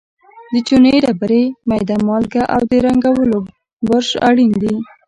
د 0.51 0.53
چونې 0.67 0.93
ډبرې، 1.03 1.43
میده 1.69 1.95
مالګه 2.07 2.43
او 2.55 2.61
د 2.69 2.73
رنګولو 2.85 3.37
برش 3.87 4.09
اړین 4.29 4.51
دي. 4.61 4.75